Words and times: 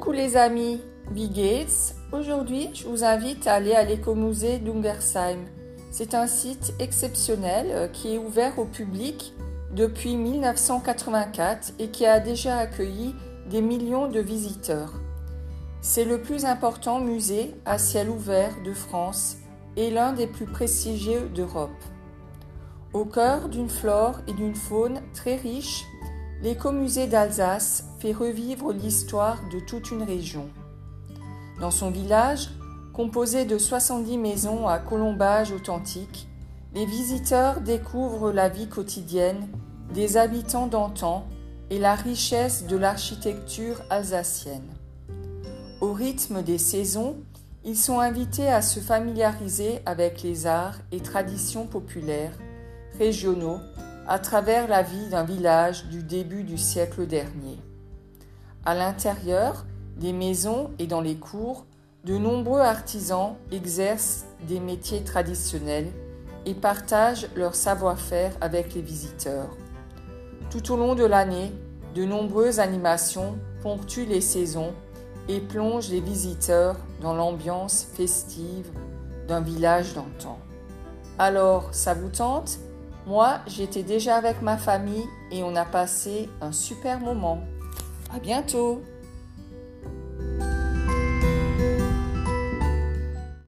Coucou 0.00 0.12
les 0.12 0.38
amis, 0.38 0.80
Bill 1.10 1.30
Gates. 1.30 1.94
Aujourd'hui, 2.10 2.70
je 2.72 2.88
vous 2.88 3.04
invite 3.04 3.46
à 3.46 3.52
aller 3.52 3.74
à 3.74 3.84
l'écomusée 3.84 4.56
d'Ungersheim. 4.56 5.40
C'est 5.90 6.14
un 6.14 6.26
site 6.26 6.72
exceptionnel 6.78 7.66
euh, 7.68 7.86
qui 7.86 8.14
est 8.14 8.18
ouvert 8.18 8.58
au 8.58 8.64
public 8.64 9.34
depuis 9.76 10.16
1984 10.16 11.74
et 11.78 11.88
qui 11.88 12.06
a 12.06 12.18
déjà 12.18 12.56
accueilli 12.56 13.14
des 13.50 13.60
millions 13.60 14.08
de 14.08 14.20
visiteurs. 14.20 14.94
C'est 15.82 16.06
le 16.06 16.22
plus 16.22 16.46
important 16.46 16.98
musée 16.98 17.54
à 17.66 17.76
ciel 17.76 18.08
ouvert 18.08 18.54
de 18.64 18.72
France 18.72 19.36
et 19.76 19.90
l'un 19.90 20.14
des 20.14 20.26
plus 20.26 20.46
prestigieux 20.46 21.28
d'Europe. 21.34 21.84
Au 22.94 23.04
cœur 23.04 23.50
d'une 23.50 23.68
flore 23.68 24.22
et 24.26 24.32
d'une 24.32 24.56
faune 24.56 25.02
très 25.12 25.36
riches, 25.36 25.84
l'écomusée 26.42 27.06
d'Alsace 27.06 27.84
fait 27.98 28.12
revivre 28.12 28.72
l'histoire 28.72 29.38
de 29.52 29.60
toute 29.60 29.90
une 29.90 30.02
région. 30.02 30.48
Dans 31.60 31.70
son 31.70 31.90
village, 31.90 32.50
composé 32.92 33.44
de 33.44 33.58
70 33.58 34.16
maisons 34.16 34.66
à 34.66 34.78
colombage 34.78 35.52
authentique, 35.52 36.28
les 36.74 36.86
visiteurs 36.86 37.60
découvrent 37.60 38.32
la 38.32 38.48
vie 38.48 38.68
quotidienne 38.68 39.48
des 39.92 40.16
habitants 40.16 40.66
d'antan 40.66 41.26
et 41.68 41.78
la 41.78 41.94
richesse 41.94 42.66
de 42.66 42.76
l'architecture 42.76 43.82
alsacienne. 43.90 44.68
Au 45.80 45.92
rythme 45.92 46.42
des 46.42 46.58
saisons, 46.58 47.16
ils 47.64 47.76
sont 47.76 48.00
invités 48.00 48.48
à 48.48 48.62
se 48.62 48.80
familiariser 48.80 49.80
avec 49.84 50.22
les 50.22 50.46
arts 50.46 50.78
et 50.92 51.00
traditions 51.00 51.66
populaires, 51.66 52.32
régionaux, 52.98 53.58
à 54.10 54.18
travers 54.18 54.66
la 54.66 54.82
vie 54.82 55.06
d'un 55.08 55.22
village 55.22 55.86
du 55.86 56.02
début 56.02 56.42
du 56.42 56.58
siècle 56.58 57.06
dernier. 57.06 57.60
À 58.64 58.74
l'intérieur 58.74 59.64
des 59.98 60.12
maisons 60.12 60.72
et 60.80 60.88
dans 60.88 61.00
les 61.00 61.14
cours, 61.14 61.64
de 62.02 62.18
nombreux 62.18 62.58
artisans 62.58 63.36
exercent 63.52 64.24
des 64.48 64.58
métiers 64.58 65.04
traditionnels 65.04 65.92
et 66.44 66.54
partagent 66.54 67.28
leur 67.36 67.54
savoir-faire 67.54 68.32
avec 68.40 68.74
les 68.74 68.82
visiteurs. 68.82 69.56
Tout 70.50 70.72
au 70.72 70.76
long 70.76 70.96
de 70.96 71.04
l'année, 71.04 71.52
de 71.94 72.04
nombreuses 72.04 72.58
animations 72.58 73.38
ponctuent 73.62 74.06
les 74.06 74.20
saisons 74.20 74.72
et 75.28 75.38
plongent 75.38 75.90
les 75.90 76.00
visiteurs 76.00 76.74
dans 77.00 77.14
l'ambiance 77.14 77.86
festive 77.94 78.72
d'un 79.28 79.40
village 79.40 79.94
d'antan. 79.94 80.40
Alors, 81.16 81.68
ça 81.70 81.94
vous 81.94 82.08
tente? 82.08 82.58
Moi, 83.10 83.40
j'étais 83.48 83.82
déjà 83.82 84.14
avec 84.14 84.40
ma 84.40 84.56
famille 84.56 85.04
et 85.32 85.42
on 85.42 85.56
a 85.56 85.64
passé 85.64 86.28
un 86.40 86.52
super 86.52 87.00
moment. 87.00 87.40
À 88.14 88.20
bientôt 88.20 88.82